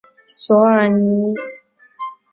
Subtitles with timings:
[0.25, 1.35] 索尔尼。